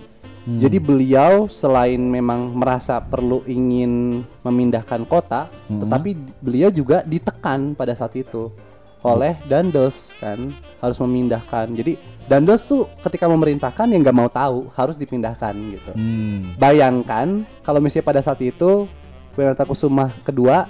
[0.48, 8.16] Jadi beliau selain memang merasa perlu ingin memindahkan kota, tetapi beliau juga ditekan pada saat
[8.16, 8.48] itu
[9.04, 11.70] oleh Dandos kan harus memindahkan.
[11.76, 15.92] Jadi Dandos tuh ketika memerintahkan yang nggak mau tahu harus dipindahkan gitu.
[15.92, 16.56] Hmm.
[16.56, 18.88] Bayangkan kalau misalnya pada saat itu
[19.37, 20.66] Winata Kusuma kedua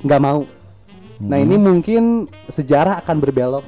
[0.00, 0.48] nggak mau.
[1.22, 3.64] Nah ini mungkin sejarah akan berbelok,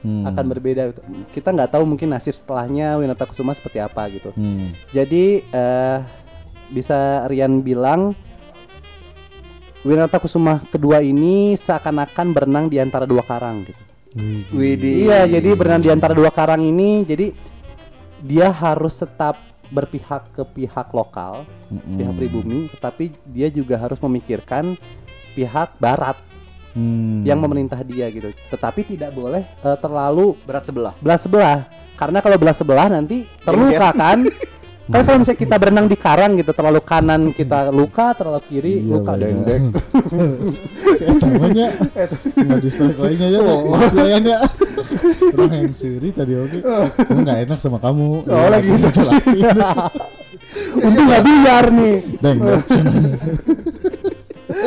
[0.00, 0.24] Hmm.
[0.24, 0.96] akan berbeda.
[1.36, 4.32] Kita nggak tahu mungkin nasib setelahnya Winata Kusuma seperti apa gitu.
[4.32, 4.72] Hmm.
[4.92, 5.98] Jadi eh,
[6.72, 8.16] bisa Rian bilang
[9.84, 13.82] Winata Kusuma kedua ini seakan-akan berenang di antara dua karang gitu.
[14.52, 15.06] Widih.
[15.06, 17.30] Iya, jadi berenang di antara dua karang ini, jadi
[18.20, 19.38] dia harus tetap
[19.70, 24.74] berpihak ke pihak lokal, pihak pribumi, tetapi dia juga harus memikirkan
[25.38, 26.18] pihak barat
[26.70, 27.26] Hmm.
[27.26, 28.30] yang memerintah dia gitu.
[28.30, 30.94] Tetapi tidak boleh eh, terlalu Berat sebelah.
[31.02, 31.58] belah sebelah,
[31.98, 34.22] karena kalau belah sebelah nanti terluka kan.
[34.90, 38.98] Kan kalau misalnya kita berenang di karang gitu, terlalu kanan kita luka, terlalu kiri Iya,
[38.98, 39.62] luka dendek.
[40.98, 41.66] Saya tamanya
[42.34, 43.40] nggak distrek lainnya ya,
[43.94, 44.38] layan ya.
[45.30, 46.58] Orang yang siri tadi oke,
[47.06, 48.26] Emang nggak enak sama kamu.
[48.26, 49.46] Oh, lagi jelasin.
[50.90, 52.36] Untung nggak biar nih, Dan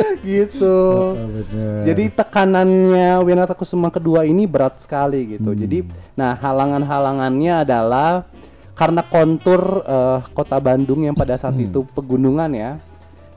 [0.26, 0.78] gitu.
[1.16, 1.82] bener.
[1.88, 5.54] Jadi tekanannya Winata Kusuma kedua ini berat sekali gitu.
[5.54, 8.26] Jadi nah halangan-halangannya adalah
[8.74, 12.76] karena kontur eh, kota Bandung yang pada saat itu pegunungan ya.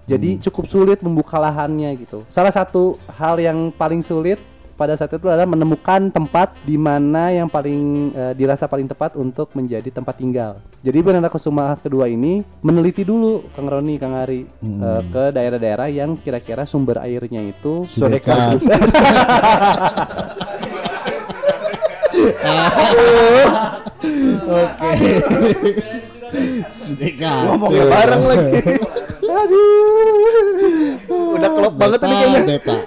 [0.07, 2.23] Jadi cukup sulit membuka lahannya gitu.
[2.31, 4.39] Salah satu hal yang paling sulit
[4.77, 9.49] pada saat itu adalah menemukan tempat di mana yang paling eh, dirasa paling tepat untuk
[9.57, 10.61] menjadi tempat tinggal.
[10.85, 16.13] Jadi Winata Kusuma kedua ini meneliti dulu Kang Roni, Kang Ari eh, ke daerah-daerah yang
[16.21, 18.61] kira-kira sumber airnya itu Sudekat.
[24.47, 25.13] Oke.
[26.69, 27.43] Sudekat.
[27.49, 28.61] Ngomongnya bareng lagi.
[31.09, 32.41] Udah klop banget tadi kayaknya.
[32.45, 32.77] Beta.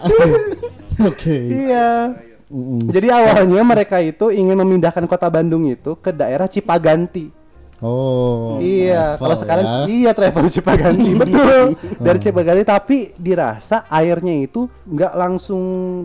[1.08, 1.36] Oke.
[1.48, 2.14] Iya.
[2.50, 2.90] Mm-mm.
[2.90, 7.40] Jadi awalnya mereka itu ingin memindahkan kota Bandung itu ke daerah Cipaganti.
[7.80, 8.60] Oh.
[8.60, 9.76] iya, kalau sekarang ya.
[9.88, 11.80] iya travel Cipaganti betul.
[11.96, 15.62] Dari Cipaganti tapi dirasa airnya itu nggak langsung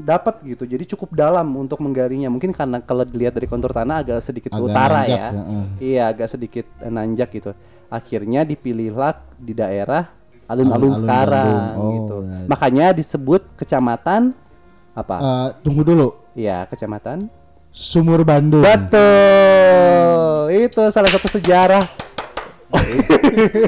[0.08, 0.64] dapat gitu.
[0.64, 2.32] Jadi cukup dalam untuk menggalinya.
[2.32, 5.30] Mungkin karena kalau dilihat dari kontur tanah agak sedikit Agak utara nanjak ya.
[5.36, 5.42] ya.
[5.84, 7.52] Iya, agak sedikit nanjak gitu.
[7.92, 10.08] Akhirnya dipilihlah di daerah
[10.48, 11.76] alun-alun sekarang Bandung.
[11.76, 12.16] Oh, gitu.
[12.24, 12.48] right.
[12.48, 14.32] Makanya disebut kecamatan
[14.96, 15.16] apa?
[15.20, 16.08] Eh, tunggu dulu.
[16.34, 17.28] Iya, kecamatan
[17.76, 18.64] Sumur Bandung.
[18.64, 20.48] Betul.
[20.56, 21.84] Itu salah satu sejarah.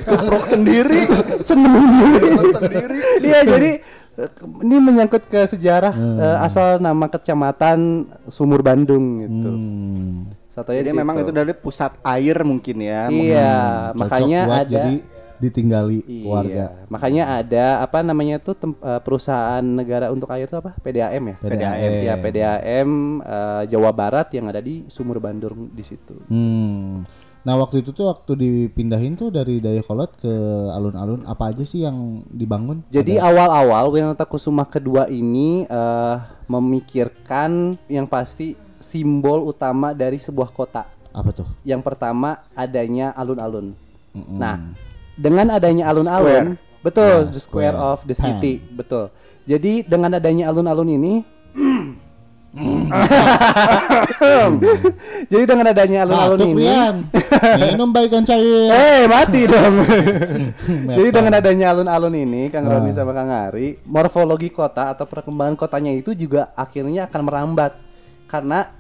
[0.08, 1.04] Kaprok sendiri.
[1.44, 1.76] Seneng
[2.56, 2.98] sendiri.
[3.20, 3.72] Iya, jadi
[4.66, 9.52] ini menyangkut ke sejarah eh, asal nama kecamatan Sumur Bandung gitu.
[9.52, 10.32] Hmm.
[10.58, 13.14] Satunya Jadi di memang itu dari pusat air mungkin ya.
[13.14, 13.54] Iya,
[13.94, 14.96] Cocok makanya buat ada jadi
[15.38, 16.66] ditinggali Iya, warga.
[16.88, 20.74] makanya ada apa namanya tuh tem- eh, perusahaan negara untuk air itu apa?
[20.78, 21.36] PDAM ya?
[21.40, 21.92] PDAM.
[22.04, 22.90] Ya, PDAM
[23.22, 26.18] eh, Jawa Barat yang ada di Sumur Bandung di situ.
[26.28, 27.06] Hmm.
[27.42, 30.34] Nah waktu itu tuh waktu dipindahin tuh dari Dayakolot ke
[30.68, 32.84] alun-alun apa aja sih yang dibangun?
[32.92, 40.86] Jadi awal-awal Winata Kusuma kedua ini eh, memikirkan yang pasti simbol utama dari sebuah kota.
[41.10, 41.48] Apa tuh?
[41.64, 43.74] Yang pertama adanya alun-alun.
[44.14, 44.74] Nah,
[45.18, 47.76] dengan adanya alun-alun, betul, Nah, the square, square.
[47.76, 49.10] of the city, betul.
[49.44, 51.14] Jadi dengan adanya alun-alun ini
[55.30, 56.66] Jadi dengan adanya alun-alun ini.
[57.60, 58.72] Minum baikan cair.
[58.72, 59.76] Eh mati dong.
[60.98, 62.80] Jadi dengan adanya alun-alun ini, Kang Ah.
[62.80, 67.78] Roni sama Kang Ari, morfologi kota atau perkembangan kotanya itu juga akhirnya akan merambat
[68.26, 68.74] karena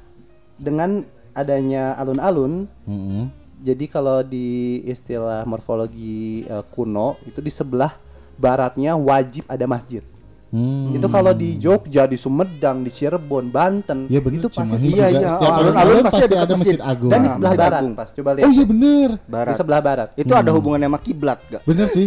[0.57, 3.29] dengan adanya alun-alun, Mm-mm.
[3.57, 4.47] Jadi kalau di
[4.83, 7.93] istilah morfologi eh, kuno itu di sebelah
[8.35, 10.05] baratnya wajib ada masjid.
[10.47, 10.95] Hmm.
[10.95, 15.05] Itu kalau di Jogja, di Sumedang, di Cirebon, Banten, Iya bener, itu pasti Cimahi iya,
[15.11, 15.27] juga iya.
[15.27, 16.79] setiap Alun-alun alun-alun pasti pasti ada ada masjid masjid.
[16.87, 17.11] agung.
[17.11, 17.93] dan di sebelah Masjid barat, Agung.
[17.99, 18.45] pas coba lihat.
[18.47, 19.09] Oh iya bener.
[19.27, 19.51] Barat.
[19.51, 20.09] Di sebelah barat.
[20.15, 21.61] Itu ada hubungannya sama kiblat gak?
[21.67, 22.05] Bener sih.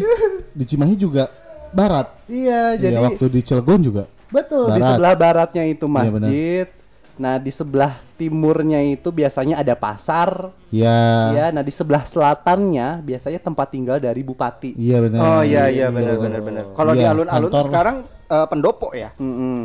[0.57, 1.29] Di Cimahi juga
[1.71, 2.07] barat.
[2.27, 4.05] Iya, Jadi jadi waktu di Cilegon juga.
[4.31, 4.89] Betul, di Barat.
[4.89, 6.09] sebelah baratnya itu Iya, benar.
[6.09, 6.67] masjid.
[7.21, 10.49] Nah, di sebelah timurnya itu biasanya ada pasar.
[10.73, 11.29] Ya.
[11.31, 14.73] Ya, nah di sebelah selatannya biasanya tempat tinggal dari bupati.
[14.73, 15.21] Iya benar.
[15.21, 16.65] Oh iya iya benar benar benar.
[16.73, 17.65] Kalau di Iya, alun-alun kantor.
[17.69, 19.11] sekarang eh, pendopo ya.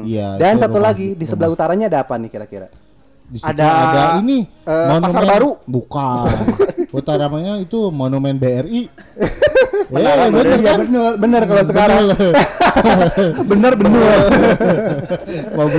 [0.04, 2.68] Iya, Dan itu satu rumah- lagi di sebelah utaranya ada apa nih kira-kira?
[3.26, 5.58] Di Ada, ada, ini eh, Pasar Baru.
[5.64, 6.30] Bukan.
[6.96, 8.88] Utamanya itu monumen BRI.
[9.20, 9.32] Eh,
[10.34, 10.80] bener Iya kan?
[10.88, 12.04] bener, bener kalau sekarang.
[13.52, 14.18] bener bener.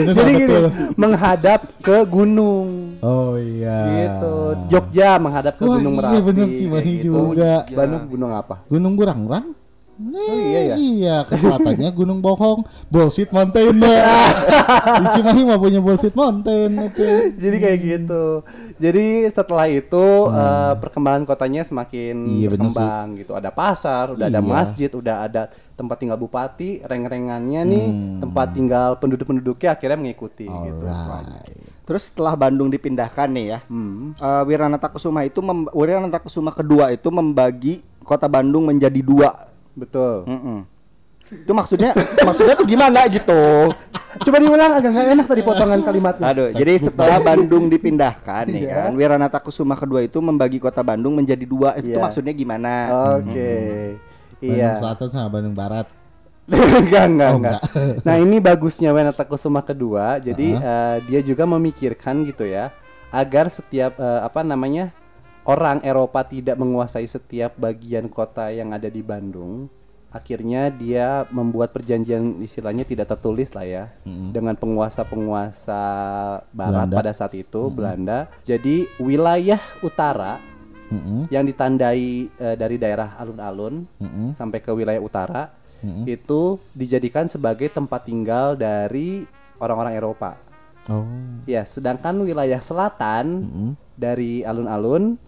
[0.17, 0.57] Jadi gini,
[0.95, 2.99] menghadap ke gunung.
[3.01, 3.79] Oh iya.
[4.07, 4.35] Gitu.
[4.71, 6.27] Jogja menghadap ke Wah, Gunung iya Merapi.
[6.27, 7.07] bener, kayak Cimahi gitu.
[7.11, 7.53] juga.
[7.73, 8.55] Bandung gunung apa?
[8.69, 9.47] Gunung Burangrang?
[9.97, 10.75] Oh iya ya?
[10.77, 13.81] Iya, ke selatannya Gunung Bohong, Bullshit Mountain.
[13.81, 17.09] Di Cimahi mah punya Bullshit Mountain itu.
[17.41, 18.45] Jadi kayak gitu.
[18.77, 22.37] Jadi setelah itu eh, perkembangan kotanya semakin Hmm.
[22.37, 23.33] Iya, berkembang gitu.
[23.33, 24.47] Ada pasar, udah ada Iya.
[24.47, 28.19] masjid, udah ada tempat tinggal bupati, reng-rengannya nih, Hmm.
[28.21, 30.85] tempat tinggal penduduk-penduduknya akhirnya mengikuti gitu.
[30.85, 31.57] Alright.
[31.83, 34.13] Terus setelah Bandung dipindahkan nih ya, Hmm.
[34.13, 39.31] eh, Wiranata Kusuma itu mem- Wiranata Kusuma kedua itu membagi kota Bandung menjadi dua.
[39.73, 40.25] Betul.
[40.25, 40.59] Mm-mm.
[41.27, 41.91] Itu maksudnya
[42.23, 43.69] maksudnya tuh gimana gitu?
[44.23, 46.27] Coba diulang agak nggak enak tadi potongan kalimatnya.
[46.33, 48.75] Aduh, jadi setelah Bandung dipindahkan nih Iya.
[48.89, 51.77] kan, Wiranata Kusuma kedua itu membagi kota Bandung menjadi dua.
[51.77, 52.03] Itu Iya.
[52.03, 52.73] maksudnya gimana?
[53.21, 53.53] Oke.
[54.41, 54.77] Bandung Iya.
[54.77, 55.87] Selatan sama Bandung Barat.
[56.47, 57.63] enggak, enggak, Oh, enggak.
[58.07, 60.23] Nah, ini bagusnya Wenata Kusuma kedua.
[60.23, 62.71] Jadi eh, dia juga memikirkan gitu ya,
[63.11, 64.95] agar setiap eh, apa namanya?
[65.47, 69.71] orang Eropa tidak menguasai setiap bagian kota yang ada di Bandung.
[70.17, 73.85] Akhirnya dia membuat perjanjian istilahnya tidak tertulis lah ya
[74.33, 75.83] dengan penguasa-penguasa
[76.57, 76.97] barat Belanda.
[76.97, 78.33] pada saat itu Belanda.
[78.49, 80.41] Jadi wilayah utara
[80.87, 85.51] Mm-mm, yang ditandai eh, dari daerah alun-alun mm-mm, sampai ke wilayah utara
[85.83, 86.07] mm-mm.
[86.07, 89.27] itu dijadikan sebagai tempat tinggal dari
[89.59, 90.39] orang-orang Eropa.
[90.87, 91.03] Oh.
[91.51, 93.71] Ya, sedangkan wilayah selatan mm-mm.
[93.99, 95.19] dari alun-alun,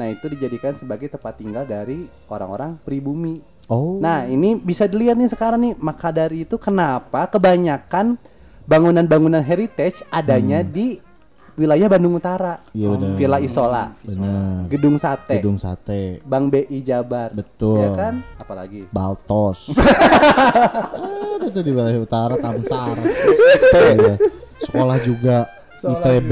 [0.00, 3.44] nah itu dijadikan sebagai tempat tinggal dari orang-orang pribumi.
[3.66, 3.98] Oh.
[3.98, 8.14] Nah, ini bisa dilihat nih sekarang nih, maka dari itu kenapa kebanyakan
[8.66, 11.02] bangunan-bangunan heritage adanya di
[11.56, 12.60] wilayah Bandung Utara.
[12.70, 13.16] Iya, benar.
[13.16, 14.68] Villa Isola, Benar.
[14.70, 16.20] Gedung Sate, Gedung Sate.
[16.22, 17.32] Bang BI Jabar.
[17.32, 17.82] Betul.
[17.82, 18.14] Ya kan?
[18.38, 18.86] Apalagi?
[18.92, 19.72] Baltos.
[21.40, 22.96] Ada tuh di wilayah utara Tamsar.
[23.76, 24.16] Iya.
[24.56, 26.30] Sekolah juga ITB.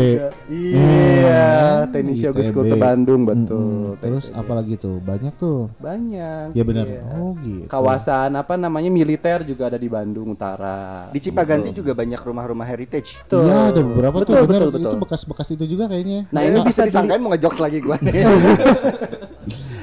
[0.48, 1.44] Iya,
[1.76, 2.40] Hmm, Tenis Yoga.
[2.40, 3.60] School ke Bandung betul.
[3.92, 4.00] Mm-mm.
[4.00, 4.38] Terus TTB.
[4.38, 4.96] apalagi tuh?
[4.98, 5.68] Banyak tuh.
[5.76, 6.46] banyak.
[6.52, 6.86] Ya benar.
[6.86, 7.02] iya.
[7.14, 7.66] Oh gitu.
[7.66, 11.08] Kawasan apa namanya militer juga ada di Bandung Utara.
[11.08, 13.20] Di Cipaganti juga banyak rumah-rumah heritage.
[13.22, 13.44] Betul.
[13.44, 14.60] Iya ada beberapa Betul, tuh benar.
[14.62, 14.90] betul, betul.
[14.90, 16.20] Itu bekas-bekas itu juga kayaknya.
[16.28, 18.14] Nah, ini Ya, bisa disangkain mau ngejokes lagi gua nih.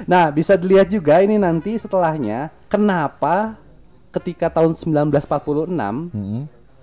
[0.01, 3.53] Nah, bisa dilihat juga ini nanti setelahnya kenapa
[4.09, 5.71] ketika tahun 1946
[6.11, 6.41] Mm-mm.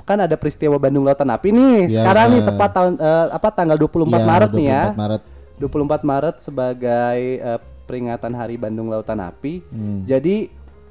[0.08, 1.92] Kan ada peristiwa Bandung Lautan Api nih.
[1.92, 2.00] Ya.
[2.00, 4.82] Sekarang nih tepat tahun eh, apa tanggal 24 Iya, Maret nih ya.
[4.88, 5.22] 24 Maret.
[5.60, 9.60] 24 Maret sebagai eh, peringatan Hari Bandung Lautan Api.
[9.68, 10.00] Hmm.
[10.02, 10.48] Jadi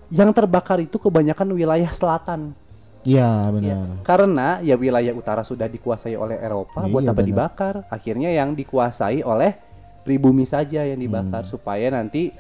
[0.08, 2.54] yang terbakar itu kebanyakan wilayah selatan.
[3.02, 4.04] Iya benar.
[4.04, 7.30] Karena ya wilayah utara sudah dikuasai oleh Eropa, buat Iya, apa benar.
[7.30, 7.76] dibakar?
[7.88, 9.56] Akhirnya yang dikuasai oleh
[10.04, 11.52] pribumi saja yang dibakar Hmm.
[11.52, 12.32] supaya nanti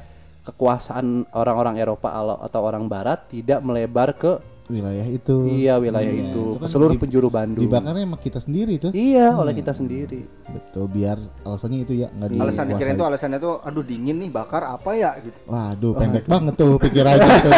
[0.43, 2.07] kekuasaan orang-orang Eropa
[2.39, 5.47] atau orang barat tidak melebar ke Wilayah itu.
[5.47, 7.63] iya wilayah Iya, itu, itu kan seluruh di- penjuru Bandung.
[7.63, 8.91] Dibakarnya sama kita sendiri tuh.
[8.91, 10.27] Iya, oleh kita sendiri.
[10.45, 12.67] Betul, biar alasannya itu ya nggak Alasan dikuasai.
[12.69, 15.39] dikirain tuh alasannya tuh aduh dingin nih bakar apa ya gitu.
[15.45, 17.51] Waduh, pendek banget tuh pikirannya tuh.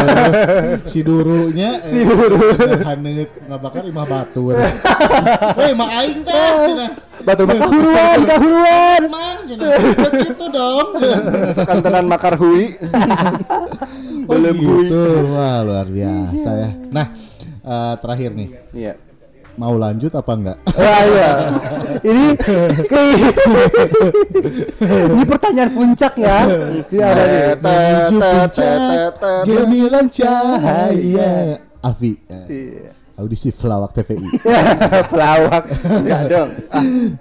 [0.91, 2.37] si durunya si duru
[2.79, 4.53] haneut ngabakar imah batur.
[5.55, 6.91] Weh, mah aing teh cenah.
[7.19, 9.01] Batu kahuluan, kahuluan.
[9.09, 9.69] Mang cenah.
[9.99, 11.21] Begitu dong cenah.
[11.51, 12.77] Sekantenan makar hui.
[14.29, 15.01] Oh gitu.
[15.33, 16.69] Wah, luar biasa ya.
[16.93, 17.07] Nah,
[17.65, 18.49] eh, terakhir nih.
[18.71, 18.93] Iya.
[19.57, 20.57] Mau lanjut apa enggak?
[20.71, 21.29] Wah, iya.
[22.05, 22.25] Ini
[25.17, 26.37] ini pertanyaan puncak ya.
[26.87, 27.41] Iya, ada nih.
[27.59, 29.13] Menuju puncak
[29.43, 31.31] gemilang cahaya.
[32.29, 32.91] Eh, Iya.
[33.19, 34.39] Audisi Pelawak TPI.
[35.05, 35.63] Pelawak.
[36.09, 36.49] Ya dong.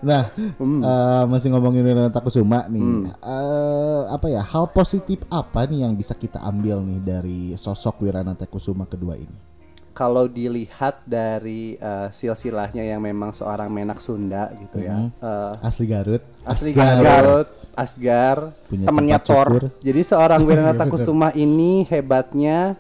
[0.01, 0.81] Nah, Hmm.
[0.81, 3.11] eh, masih ngomongin Renata Kusuma nih.
[3.11, 4.41] Eh, apa ya?
[4.41, 9.51] Hal positif apa nih yang bisa kita ambil nih dari sosok Wiranata Kusuma kedua ini?
[9.91, 15.11] Kalau dilihat dari eh, silsilahnya yang memang seorang menak Sunda gitu ya.
[15.11, 16.23] Eh, Asli Garut.
[16.47, 17.03] asli Asgar.
[17.03, 18.37] Garut, Asgar.
[18.71, 19.75] Punya Temennya Thor.
[19.83, 22.79] Jadi seorang Wiranata Kusuma ini hebatnya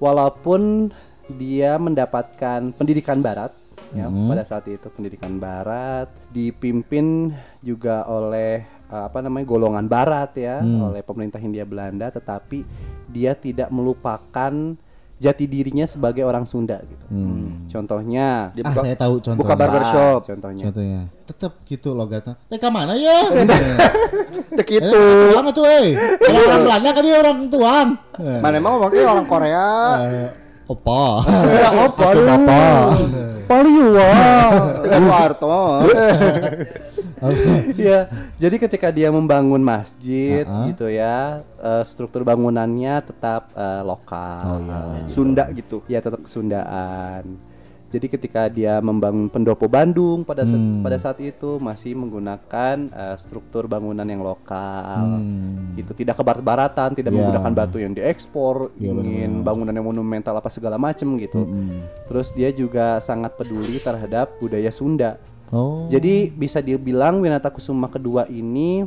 [0.00, 0.88] walaupun
[1.30, 3.50] dia mendapatkan pendidikan barat
[3.90, 4.26] ya Mhm.
[4.26, 10.86] pada saat itu pendidikan barat dipimpin juga oleh eh, apa namanya golongan barat ya Hmm.
[10.86, 12.62] oleh pemerintah Hindia Belanda tetapi
[13.06, 14.76] dia tidak melupakan
[15.14, 17.06] jati dirinya sebagai orang Sunda gitu.
[17.08, 17.64] Hmm.
[17.66, 19.40] Contohnya Dia Ah, buka, saya tahu contohnya.
[19.40, 20.18] buka barbershop.
[20.20, 20.64] Ah, contohnya.
[20.64, 21.00] Contohnya.
[21.24, 22.34] Tetap gitu logatnya.
[22.46, 23.18] Eh, ke mana ya?
[24.58, 25.00] Dek Eh, itu.
[25.32, 25.96] tuang tuh, eh.
[26.20, 27.88] Orang orang Belanda kan dia orang tuang.
[28.20, 29.66] Eh, Mana emang ngomongnya orang Korea.
[30.02, 30.28] eh,
[30.64, 31.20] Opa.
[31.28, 32.96] Ya, bapak.
[33.44, 34.10] Paliwa.
[34.80, 35.84] Dengan Warto.
[37.76, 38.08] Iya,
[38.40, 40.68] jadi ketika dia membangun masjid Uh-uh.
[40.68, 44.44] gitu ya, eh, struktur bangunannya tetap eh, lokal.
[44.44, 45.08] Oh iya.
[45.08, 45.84] Sunda gitu.
[45.88, 47.36] Ya tetap kesundaan.
[47.94, 50.82] Jadi ketika dia membangun pendopo Bandung pada sa- Hmm.
[50.82, 55.14] pada saat itu masih menggunakan eh, struktur bangunan yang lokal.
[55.14, 55.78] Hmm.
[55.78, 57.16] Itu tidak ke barat-baratan, tidak Ya.
[57.16, 61.38] menggunakan batu yang diekspor, Iya, ingin bangunan yang monumental apa segala macem gitu.
[61.40, 61.86] Mm-mm.
[62.04, 65.22] Terus dia juga sangat peduli terhadap budaya Sunda.
[65.48, 68.82] Oh, Jadi bisa dibilang Winata Kusuma kedua ini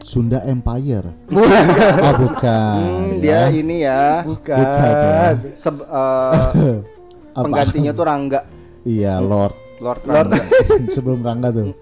[0.00, 1.12] Sunda Empire.
[2.00, 2.76] oh, bukan.
[2.78, 3.48] Hmm, ya.
[3.48, 5.52] dia ini ya bukan, Bukan, ya.
[5.54, 6.76] seb- eh,
[7.34, 7.44] Apa?
[7.44, 8.40] penggantinya tuh Rangga
[8.84, 9.54] Iya, Lord.
[9.80, 10.38] Lord Rangga
[10.94, 11.74] Sebelum Rangga tuh.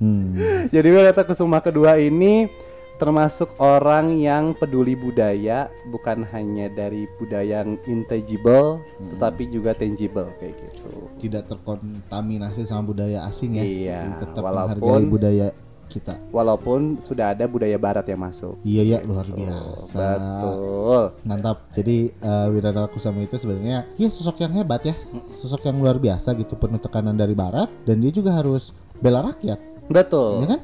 [0.00, 0.32] Hmm.
[0.68, 2.48] Jadi Winata Kusuma kedua ini
[2.96, 9.08] termasuk orang yang peduli budaya, bukan hanya dari budaya yang intangible, Hmm.
[9.16, 10.88] tetapi juga tangible kayak gitu.
[11.18, 13.64] Tidak terkontaminasi sama budaya asing ya.
[13.64, 15.46] Iya, Jadi tetap walaupun- menghargai budaya
[15.90, 16.14] kita.
[16.30, 18.62] Walaupun sudah ada budaya Barat yang masuk.
[18.62, 19.98] Iya ya, luar biasa.
[19.98, 21.02] Betul.
[21.26, 21.66] Mantap.
[21.74, 24.94] Jadi uh, Wirana Kusama itu sebenarnya ya sosok yang hebat ya.
[25.34, 28.70] Sosok yang luar biasa gitu penuh tekanan dari barat dan dia juga harus
[29.02, 29.58] bela rakyat,
[29.90, 30.44] Betul.
[30.44, 30.60] ya kan?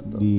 [0.00, 0.36] Di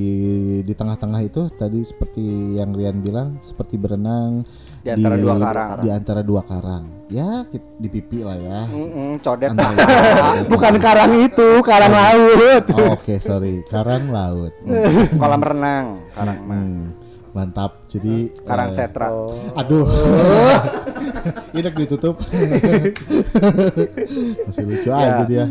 [0.63, 4.47] di tengah-tengah itu tadi seperti yang Rian bilang seperti berenang
[4.81, 5.77] Di antara dua karang.
[5.77, 6.83] Di antara dua karang.
[7.11, 8.59] Ya, di pipi lah ya.
[8.71, 12.63] Mm-mm, codet Antara- Bukan karang itu, karang laut.
[12.71, 13.61] Oh, Oke, sorry.
[13.67, 14.55] Karang laut.
[15.19, 16.55] kolam renang karang mah.
[16.55, 16.81] Hmm,
[17.35, 17.83] mantap.
[17.91, 19.11] Jadi karang eh, setra
[19.59, 19.85] Aduh.
[21.51, 22.15] Ini ditutup.
[24.47, 25.45] Masih lucu aja dia.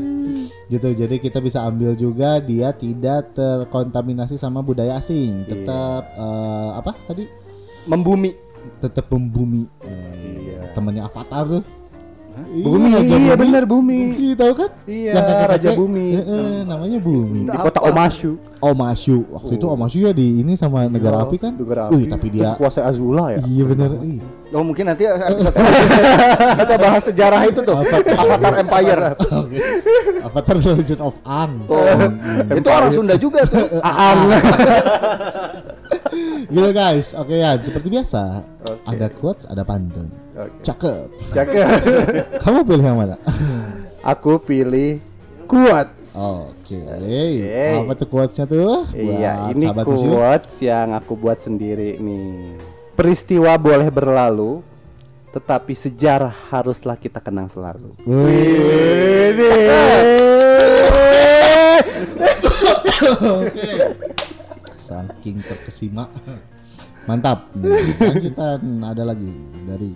[0.66, 0.88] Gitu.
[0.96, 5.44] Jadi kita bisa ambil juga dia tidak terkontaminasi sama budaya asing.
[5.44, 7.50] Tetap eh, apa tadi?
[7.88, 8.28] membumi
[8.80, 9.68] Tetap membumi.
[9.84, 11.64] Eh, Temannya Avatar tuh.
[12.40, 14.16] Bumi, Raja iya benar bumi.
[14.16, 14.70] Bumi tahu kan?
[14.88, 16.06] Iya, Yang kakek-kakek, Raja Bumi.
[16.14, 17.40] eh, eh, namanya Bumi.
[17.44, 18.32] Di kota Omashu.
[18.62, 19.16] Omashu.
[19.28, 21.52] Waktu itu Omashu ya di ini sama negara api kan?
[21.52, 22.08] Negara Wih, api.
[22.08, 23.44] tapi dia kuasa Azula ya.
[23.44, 23.90] Iya bener.
[24.50, 25.04] Oh mungkin nanti
[26.64, 29.00] kita bahas sejarah itu tuh Avatar Empire
[29.44, 29.58] Oke.
[30.24, 31.52] Avatar The Legend of Aang.
[31.66, 31.84] oh,
[32.50, 34.18] itu orang Sunda juga tuh Aang.
[36.50, 37.14] Gitu guys.
[37.14, 38.44] Oke ya, seperti biasa.
[38.86, 40.10] Ada quotes, ada pantun.
[40.64, 41.08] Cakep.
[41.36, 41.64] Jaga.
[42.42, 43.16] Kamu pilih yang mana?
[44.00, 44.98] Aku pilih
[45.44, 45.92] kuat.
[46.16, 46.80] Oke.
[47.76, 48.88] Apa tuh quotesnya tuh?
[48.96, 52.58] Iya, ini quotes yang aku buat sendiri nih.
[52.98, 54.60] Peristiwa boleh berlalu,
[55.32, 57.94] tetapi sejarah haruslah kita kenang selalu.
[58.04, 59.38] Wih.
[64.90, 66.10] Saking terkesima.
[67.06, 67.46] Mantap.
[67.54, 69.30] Nih, Lanjutan ada lagi
[69.62, 69.94] dari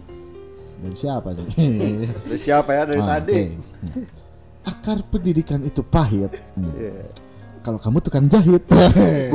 [0.78, 1.46] dari siapa nih?
[2.30, 3.42] Terus siapa ya dari Ah, tadi oke.
[4.64, 6.30] Akar pendidikan itu pahit.
[6.54, 6.70] Hmm.
[6.78, 7.10] Iya.
[7.64, 8.62] Kalau kamu tukang jahit.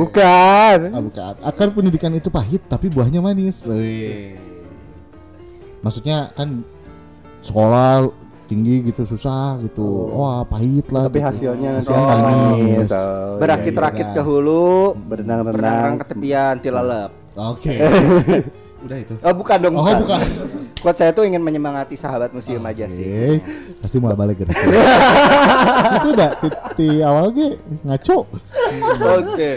[0.00, 0.78] Bukan.
[0.96, 1.34] Ah, bukan.
[1.44, 3.68] Akar pendidikan itu pahit tapi buahnya manis.
[3.68, 4.40] Wih.
[5.84, 6.64] Maksudnya kan
[7.44, 8.08] sekolah
[8.50, 10.10] tinggi gitu susah gitu.
[10.10, 11.06] Wah, pahit lah.
[11.06, 11.28] Tapi gitu.
[11.30, 12.90] hasilnya nanti Hasilnya manis.
[12.90, 14.26] Oh, berakit-rakit iya, ke iya.
[14.26, 15.54] hulu Berenang-renang.
[15.54, 17.74] berenang ke tepian tilalep Oke.
[18.84, 19.12] Udah itu.
[19.14, 20.20] oh bukan dong Oh, bukan.
[20.80, 22.96] Quote saya tuh ingin menyemangati sahabat museum aja Oke.
[22.96, 23.36] sih
[23.78, 24.76] Pasti mau balik ke sini.
[25.94, 26.30] itu udah
[26.74, 28.24] di, awal ge ngaco.
[29.20, 29.50] oke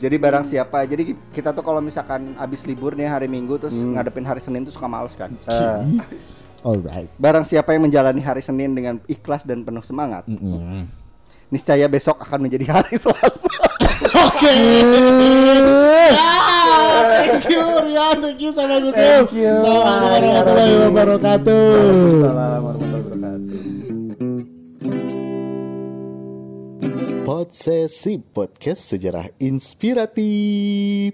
[0.00, 4.24] jadi barang siapa jadi kita tuh kalau misalkan abis libur nih hari minggu terus ngadepin
[4.24, 6.00] hari senin tuh suka males kan Ih.
[6.62, 7.10] Alright.
[7.16, 10.86] barang siapa yang menjalani hari senin dengan ikhlas dan penuh semangat Mm-mm.
[11.48, 13.50] niscaya besok akan menjadi hari selasa
[14.02, 14.50] Oke.
[17.12, 19.50] Thank you Rian, thank you sama Gus Thank you.
[19.52, 21.66] Assalamualaikum warahmatullahi wabarakatuh.
[21.66, 23.60] Waalaikumsalam warahmatullahi wabarakatuh.
[27.22, 31.10] Podsesi Podcast Sejarah Inspiratif.